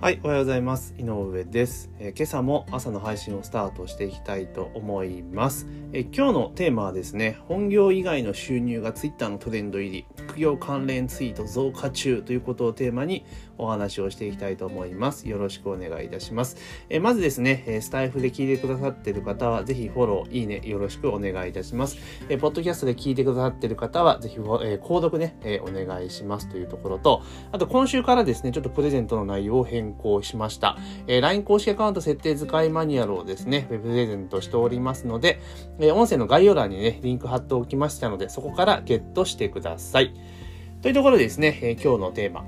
[0.00, 0.94] はい、おはようございます。
[0.96, 5.66] 井上です、えー、今朝も朝の配信をスタートしていきたいと思います。
[5.92, 13.26] えー、今日のテーマはですね、本業以外の収入が Twitter のトレンド入り、副業関連ツイート増加中ということをテーマに
[13.60, 15.28] お話をしていきたいと思います。
[15.28, 16.56] よろしくお願いいたします。
[16.88, 21.98] え、まずですね、スタイフで聞いてくださってる方は、ぜひフォロー、いいね、よろしくお願いいたします。
[22.28, 24.38] えポッドキャストで聞いてくださってる方は、ぜひ、え
[24.82, 27.22] 購読ね、えお願いしますというところと、
[27.52, 30.76] あと今週からですね、ちょっとプレゼントの内容を変更しました。
[31.06, 35.40] え、LINE 公式アカウント設定使いマニュアルをですね、ウェブプレゼントしておりますので、
[35.78, 40.14] え、音声の概要欄にね、リンク貼っておきましたので、そこからゲットしてください。
[40.82, 42.44] というところでですね、え、今日のテーマ、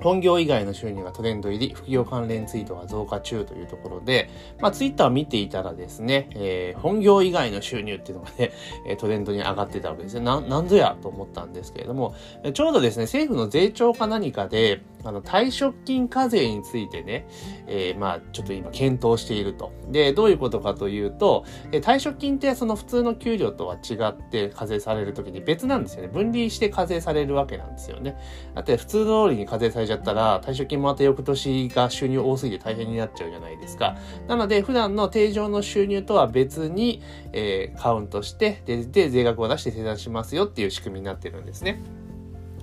[0.00, 4.30] 本業以外の収入がトレンド入り、副業関連ツイートが増加中というところで、
[4.60, 8.52] まあツイッター見ていたらですね、えー、本業以外の収入っていうのがね、
[8.98, 10.20] トレンドに上がってたわけですね。
[10.20, 12.14] な、なんぞやと思ったんですけれども、
[12.52, 17.26] ちょうどですね、政府の税調か何かで、あの、退職金課税についてね、
[17.66, 19.72] えー、まあ、ちょっと今検討していると。
[19.90, 26.08] で、どういうことかというと、え退職金ってその普通の給料とは違って課税されるときに別なんですよね。
[26.08, 28.16] 分離して課税されるわけなんですよね。
[28.54, 33.96] だって普通通りに課税されちゃったら、退職金もまた翌年が収入多すぎて大変になっちゃうじゃないですか。
[34.26, 41.82] なので、普段の定常の収入とは別に、えー、カウントして、で、で、税額を出して生産しますよっていう仕組みになってるんですね。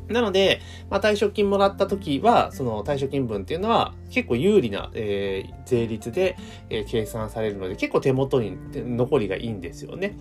[0.09, 6.37] なので、まあ、退職金もらった時は、その退職金分っていうのは結構有利な、えー、税率で、
[6.69, 10.17] えー、計算されるので、結構手元に残りがいいんですよね。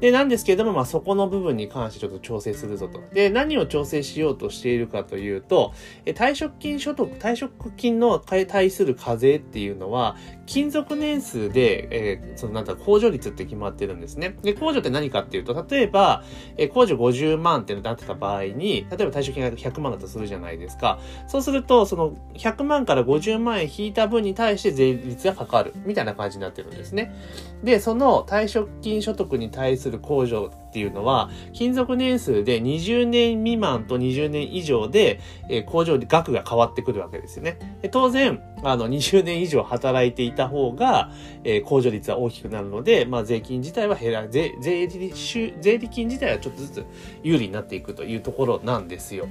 [0.00, 3.00] で、なんですけれども、まあ、そこの部分に関してちょっと調整するぞと。
[3.12, 5.72] で、何を調整しようとしているかというと、
[6.04, 10.16] えー、退職金所得、退職金の対する課税っていうのは、
[10.46, 14.36] 勤続年数で、えー、そのなんだ、控除率って決まってるんですね。
[14.42, 16.24] で、控除って何かっていうと、例えば、
[16.56, 20.98] えー、控除50万ってなってた場合に、例えば退職金が100万だとするじゃないですか。
[21.26, 25.72] そうすると、その100万から50万円引いた分に対して税率がかかる。
[25.86, 27.14] みたいな感じになってるんですね。
[27.62, 37.58] で、その退職金所得に対する控除っていうのは、勤続年数で20年未満と20年以上で、えー、工場で額が変わってくるわけですよね。
[37.82, 41.10] で当然、あの、20年以上働いていた方が、
[41.44, 46.86] えー、控除率は大きくなるので、まあ、税金自体は減ら、税、税理、税理金自体はちょっとずつ
[47.22, 49.28] 有利になっていくというところなんですよ。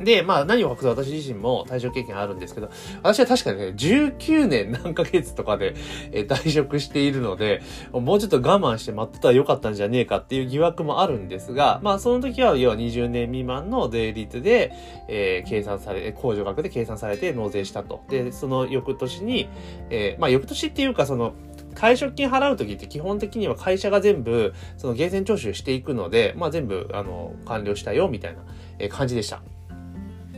[0.00, 2.70] で、まあ何を隠す私自身も退職経験あるんですけど、
[3.02, 5.74] 私は確かにね、19年何ヶ月とかで、
[6.12, 14.72] え退職しているので、もうちょっと我慢して待ってたらよかったんじゃねえかっていう疑惑もあるんですが、まあその時は要は20年未満の税率で、
[15.08, 18.02] えー、計算され、控除額で計算されて納税したと。
[18.08, 19.48] で、その翌年に、
[19.90, 21.34] えー、まあ翌年っていうかその、
[21.74, 28.36] 退職金払うときって基本的には会社が全部、その源泉徴収していくので、まあ全部、あの、完了したよ、みたい
[28.80, 29.42] な感じでした。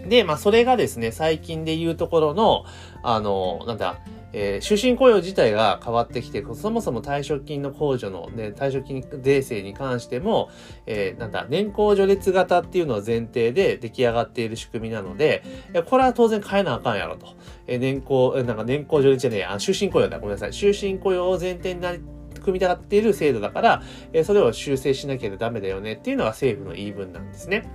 [0.08, 2.64] で、まあ、それがですね、最近で言うところの、
[3.02, 4.00] あの、なんだ、
[4.32, 10.50] えー、終身雇用自体が変わってきて、そもそも退職金の控除の、ね、退職金税制に関しても、
[10.86, 15.42] えー、なんだ、年功序列型っていうのを前提で出来上がっている仕組みなので、
[15.86, 17.34] これは当然変えなあかんやろと。
[17.66, 20.52] えー、年功、なんか年功序列じゃねえや、終身雇用だ、ごめんなさい。
[20.52, 22.00] 終身雇用を前提になり
[22.40, 27.68] 組み立っている制度だから、えそれを修正しなきゃダメだよねっていうのが政府の言い分なんですね。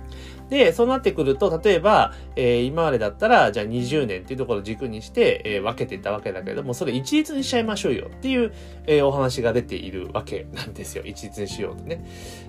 [0.48, 8.52] で、そうなってくると、例えば、えー、今までだったら、じゃあ20年っていうところを軸にして、えー、分けていたわけだけれども、それ一律にしちゃいましょうよっていう、
[8.86, 11.04] えー、お話が出ているわけなんですよ。
[11.04, 12.04] 一律にしようとね。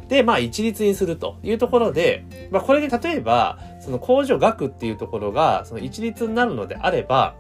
[0.08, 7.36] で、まあ一律にするというところで、まあこれで例えば、その控除額っていうところが、その一律になるのであれば、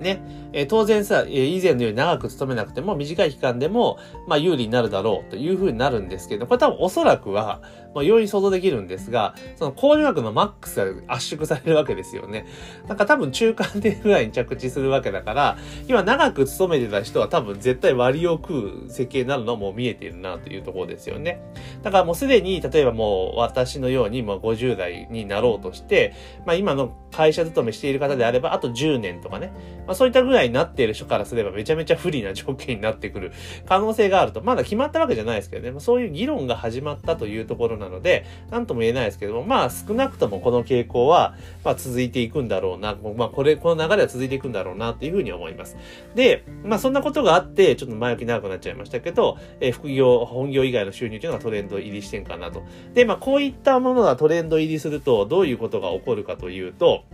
[0.00, 0.20] ね、
[0.52, 7.62] え、当然さ、え、以前のように長く勤めなくても短い期間でも、まあ有利になるだろうというふうになるんですけど、これ多分おそらくは、
[7.94, 12.46] まあ容易に想像できるんですが、その控除額のマックスが圧縮されるわけですよね。
[12.88, 21.40] なんか多分中間でぐらいに着地するわけだから、今長く勤めてた人は多分絶対割を食う設計になるのはもう見えているなというところですよね。
[21.82, 26.14] だからもうすでに、例えばもう私のように、まあ50代になろうとして、
[26.46, 29.52] まあ今の会社勤めしている方であれば、あと10年とかね、
[29.86, 33.32] まあそういったぐらいになっている人からすればめちゃめちゃ不利な条件になってくる
[33.66, 34.42] 可能性があると。
[34.42, 41.34] まだ決まったわけじゃないですけどね、まあ、そういう議論が始まったというところななので、なんとも言えないですけども、まあ少なくともこの傾向は、
[41.64, 45.76] まあ続いていくんだろうな、まあこれ、この流れは続いていくんだろうなっていうふうに思います。
[46.14, 52.62] で、まあそんなことがあって、ちょっと前置き長くなっちゃいましたけど、えー、副業、本業以外の収入というのがトレンド入りしてんかなと。
[52.94, 57.04] で、まあこういったものがトレンド入りすると、どういうことが起こるかというと、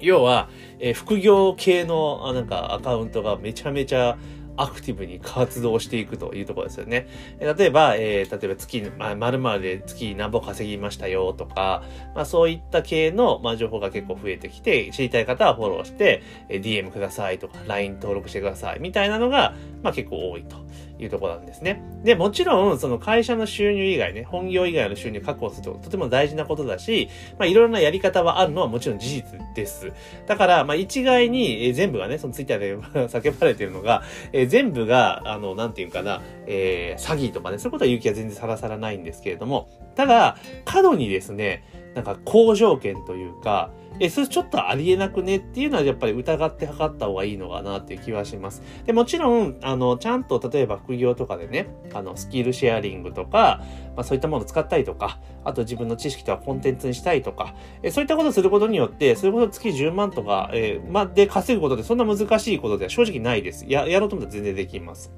[0.00, 0.48] 要は、
[0.78, 4.16] えー、副業系の、なんか、アカウントがめちゃめちゃ、
[4.58, 7.08] アクティブに活動していくというところですよね。
[7.40, 11.82] 例えば、えー、例えば月、まあ、〇〇で月何本稼ぎましたよとか、
[12.14, 20.68] まあそういった系の、まあ、情報が結構増えてきて、知りたい方はフォローして、えー、DM くださいとか、LINE 登録してくださいみたいなのが、まあ結構多いと。
[20.98, 21.80] いうところなんですね。
[22.02, 27.08] で、もちろん、その会社の収入以外ね、本業以外の収入確保するととても大事なことだし、
[27.38, 29.92] まあいろいろなやり方はあるのはもちろん事実です。
[30.26, 32.76] だから、まあ一概に、えー、全部がね、そのツイッターで
[33.08, 34.02] 叫ばれてるのが、
[34.32, 41.64] えー、全部が、あの、なんていうかな、えー、詐欺とかね、そういうことは勇気は全然さらさらないんですけれども、ただ、過度にですね、
[41.94, 48.62] なんか好条件というか、え、それちょっとありえなくねっていうのはやっぱり疑って測った方がいいのかなっていう気はします。
[48.86, 53.62] で、もちろん、あの、ちゃんと例えば副業とかでね、あの、スキルシェアリングとか、
[53.96, 63.66] まあそういったものを使ったりとか、あと自分の知識とはコンテンツにしたいとか、えそういったことをすることによって、それこそ月10万とか、えー、まあ、で稼ぐことでそんな難しいことでは正直ないです。
[63.68, 65.12] や、やろうと思ったら全然できます。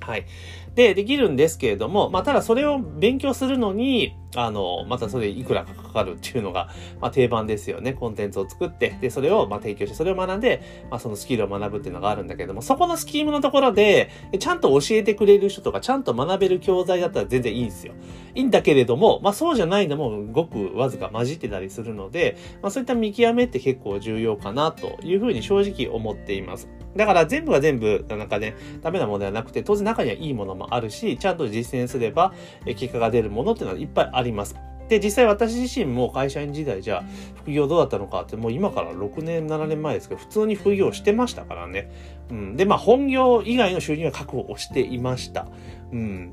[0.00, 0.26] はい。
[0.74, 6.68] で、できるんですけれども、まあ、ただそれを勉強するのに、あの、またそれいくらかかかるっていうのが、
[7.00, 7.94] まあ、定番ですよね。
[7.94, 17.94] コンテンツを作って、で、それをまあ提供して、それを学んで、まあ、そのスキルを学ぶっていうのがあるんだけども、そこのスキームのところで、ちゃんと教えてくれる人とか、ちゃんと学べる教材だったら全然いいんですよ。
[18.34, 26.68] いいんだけれども、まあ、そうじゃないのもごくわずか混じってたりするので、まあ、そういった見極めって結構重要かなというふうに正直思っています。
[26.96, 32.32] だから全部が全部、なんかね、ダメなものではなくて、当然中にはいいものもあるし、ちゃんと実践すれば、
[32.64, 34.56] 結果が出るものっていうのはいっぱいあります。
[34.88, 37.04] で、実際私自身も会社員時代じゃ
[37.36, 41.90] 副業どうだったのかって、もう今から6年、7年前ですけど、普通に副業してましたからね。
[42.30, 42.56] うん。
[42.56, 45.46] で、まあ本業以外の収入は確保していました。
[45.92, 46.32] うん。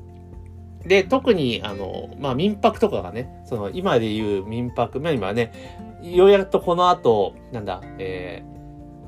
[0.84, 5.52] で、特に、あの、まあ、民泊とかがね、その、今で言う民泊、まあ今ね、
[6.02, 8.57] ようやっとこの後、なんだ、えー、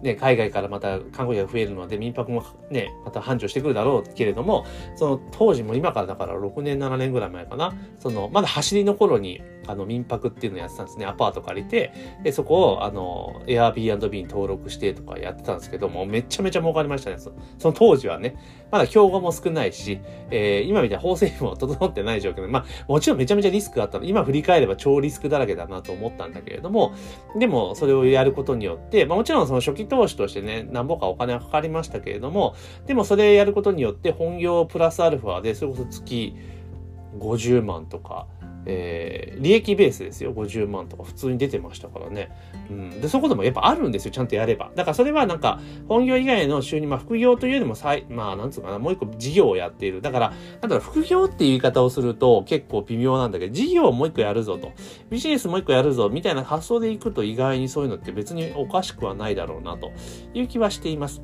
[0.02, 4.64] ね、海外からまた看護師が増えるので、民泊もね、また繁盛してくるだろうけれども、
[4.96, 11.06] その当時も今からだから6年、7年ぐらい前かな、その、まだ走りの頃に、あの、民泊っていうのをやってたんですね。
[11.06, 11.92] アパート借りて、
[12.22, 17.18] で、そこを、あの、Airbnb に登録してとかやってたんですけども、めちゃめちゃ儲かりましたね。
[17.18, 18.36] その当時はね。
[18.70, 24.04] まだ競合も少ないし、えー、今みたいな法制も整ってない状況で、まあ、もちろんめちゃめちゃリスクがあったの。
[24.04, 26.94] 今振り返れば超リスクだらけだなと思ったんだけれども、
[27.36, 32.54] でも、それをやることによって、まあもちろんその初期投資としてね、何ぼかお金はかかりましたけれども、
[32.86, 36.34] でもそれやることによって本業プラスアルファで、それこそ月
[37.18, 38.28] 50万とか、
[38.66, 40.32] えー、利益ベースですよ。
[40.32, 42.30] 50万とか普通に出てましたからね。
[42.70, 43.00] うん。
[43.00, 44.10] で、そこでもやっぱあるんですよ。
[44.10, 44.70] ちゃんとやれば。
[44.74, 50.02] だからそれはなんか、本業以外の収入、まあ副業というよりもさい、まあなんつうかな、もう一個事業をやっている。
[50.02, 54.72] だから、なんだろう、副業っていう言い方をすると結構微妙なんだけど、事業をもう一個やるぞと。
[55.10, 59.90] ビジネスもう一個やるぞ、みたいな発想でいくと意外にそういうのって別におかしくはないだろうな、と
[60.34, 61.22] いう気はしています。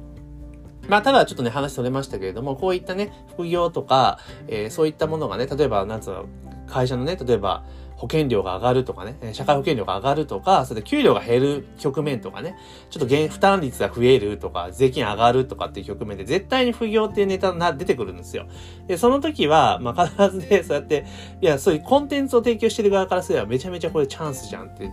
[0.89, 6.27] まあ、ただちょっとね、話それましたけれども、こういったね、副業とか、えー、そういったものがね、例えば、なんつうの、
[6.67, 7.65] 会社のね、例えば、
[7.97, 12.55] 保険料が上がるとかね、社会保険料が上がるとか、それで給料が減る局面とかね、
[12.91, 18.47] ちょっと負担率が増えるとか、税金上がるとかっていう局面で絶対に不業っていうネタが出てくるんですよ。
[18.87, 21.07] で、その時は、まあ、必ずね、そうやって、
[21.41, 24.91] いや、そういうコンテンツを提供してる側からすればめちゃめちゃこれチャンスじゃんって、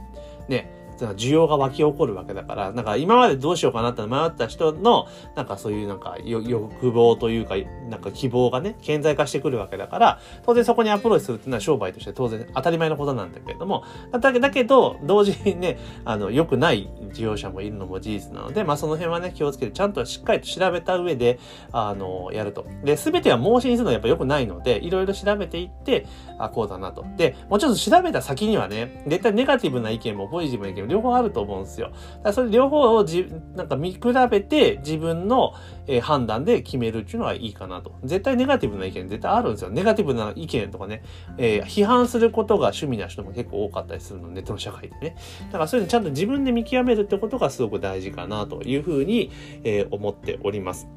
[0.47, 7.55] ね、需要が湧き起こるわけだから、なんか今までどうしようかなって迷った人の、なんかそういうなんか欲望というか、
[7.89, 21.39] なんか希望がね、顕在化してくるわけだから、当然そこにアプローチするっていうのは商売として当然当たり前のことなんだけれども、だけだけど、同時にね、あの、良くない事業者もいるのも事実なので、まあその辺はね、気をつけて、ちゃんとしっかりと調べた上で、
[21.71, 22.65] あの、やると。
[22.83, 26.05] で、すべては盲信するのはやっぱ良くないので、いろいろ調べていって、
[26.37, 27.05] あ、こうだなと。
[27.17, 31.87] で、もうちろん調べた先にはね、絶対ネガティブな意見もポジティブな意見も両方あると思うんですよ。
[31.87, 33.99] だからそれ両方をじ、なんか見比
[34.29, 35.53] べて自分の、
[35.87, 37.95] えー、判断で決めるっていうのはいいかなと。
[38.03, 39.69] 絶対ネガティブな意見絶対あるんですよ。
[39.69, 41.03] ネガティブな意見とかね、
[41.37, 45.15] えー、批判することが趣味な人も結構多かったりするの、ネットの社会でね。
[45.47, 49.31] だからそういうのちゃんと自分で見極めるってことがすごく大事かなというふうに、
[49.63, 50.87] えー、思っております。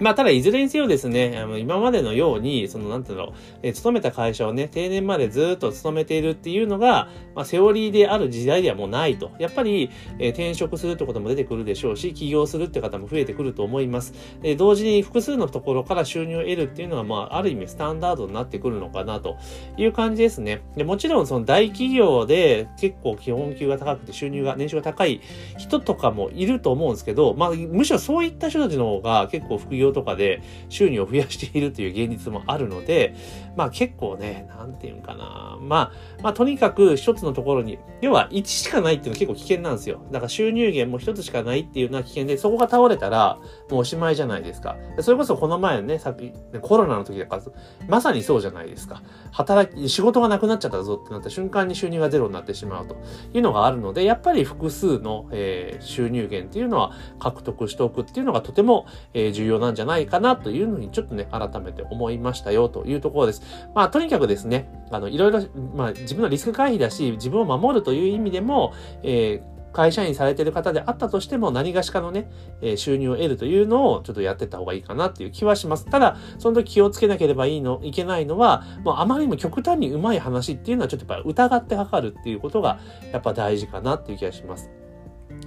[0.00, 3.32] まあ、ただ、いずれにせよですね、あの今までのように、その、なんていうの、
[3.62, 9.30] えー、勤めた会社をね、定年までずっと勤めているっていうのが、まあ、セオリーである時代ではもうないと。
[9.38, 14.14] やっぱり、えー、転職するってことも出てくるでしょうし、起業するって方も増えてくると思います。
[14.42, 19.36] え同時に複数のところから収入を得るっていうのは、まあ、ある意味スタンダードになってくるのかなと
[19.76, 20.62] いう感じですね。
[20.76, 25.20] でもちろん、その大企業で結構基本給が高くて収入が、年収が高い
[25.56, 33.14] 人とかもいると思うんですけど、まあ、むしろそういった人たちの方が結構副業業とかで収入を増やしているという現実もあるので、
[33.56, 35.58] まあ結構ね、なんていうんかな。
[35.60, 40.00] まあ、まあとにかく一つのところに、要は1しかないっていうのは結構危険なんですよ。
[40.10, 43.38] だから収入源も一つしかないっていうのは危険で、そこが倒れたら
[43.70, 44.76] もうおしまいじゃないですか。
[45.00, 47.42] それこそこの前ね、さっき、コロナの時だから、
[47.88, 49.02] まさにそうじゃないですか。
[49.32, 52.96] 働き、仕事がなくなっちゃったぞってなった瞬間に収入がゼロになってしまうと
[53.32, 63.42] いうのがあるので、やっぱり複数の、えー、収入源っていうのは獲得しておくっていうのがとても、えー、重要なんじゃないかなというのにちょっとね、改めて思いましたよというところです。
[63.74, 65.40] まあ、とにかくですね、あの、いろいろ、
[65.74, 72.30] まあ、自分のリスク回避だし、自分を守るという意味でも、えー会社員されてる方であったとしても何がしかのね、
[72.62, 75.84] え収入を得るというのをちょっとやってた方がいいかなっていう気はします。
[75.84, 82.78] ただ、その時気をつけなければいいの、いけないのは、もうあまりにも極端にうまい話っていうのはちょっとやっぱ疑って測るっていうことが
[83.12, 84.70] やっぱ大事かなっていう気がします。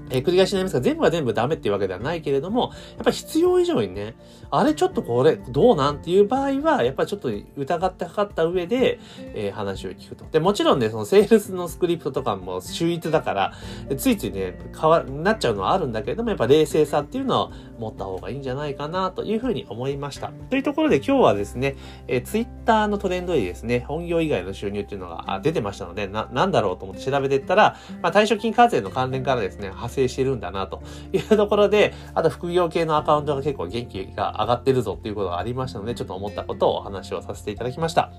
[0.10, 4.16] えー、繰り返しになりますが、全部が全部ダメっていうわけではないけれども、やっぱり必要以上にね、
[4.50, 9.00] あれちょっとこれどうなんっていう場合は、やっぱりちょっと疑って測った上で、
[9.34, 10.26] えー、話を聞くと。
[10.32, 13.54] で、もちろんね、そのセールスのスクリプトとかも秀逸だから、
[13.98, 20.32] ついついね、変わ、なっちゃうのはあるんだけれども、やっぱ冷静さっていうのは持った方がいいんじゃないかなというふうに思いました。
[20.50, 21.76] というところで今日はですね、
[22.08, 38.12] えー、ツイッターのトレンドでですね、本業以外の収入っていうのが出てましたので、な、なんだろうと思って調べていったら、まあ、対象金課税の関連からですね、派生してるんだなというところで、あと副業系のアカウントが結構元気が上がってるぞっていうことがありましたので、ちょっと思ったことをお話をさせていただきました。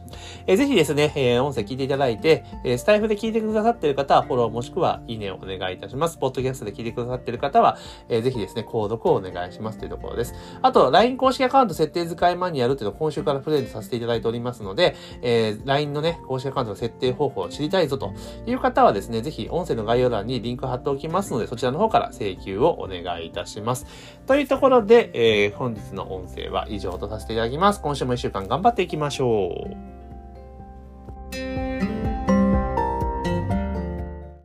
[0.47, 6.19] えー、ぜひですね、えー、音声聞いていただいて、えー、スタイフで聞いてくださってる方はフォローもしくはいいねをお願いいたします。
[6.19, 10.35] ポッドキャストで聞いてくださってる方は、えー、ぜひですね、購読をお願いしますというところです。
[10.63, 18.13] あと、LINE 公式アカウント設定使いマニュアルっていうのを今週からプレゼントさせていただいておりますので、えー、LINE のね、公式アカウントの設定方法を知りたいぞと
[18.47, 23.87] いう方はですね、ぜひ音声の概要欄にリンク貼っておきますので、そちららの方から請求をお願いいたします。
[24.27, 25.11] というところで、
[25.45, 27.81] えー、本日の音声は以上とさせていただきます。
[27.81, 29.98] 今週も一週間頑張っていきましょう。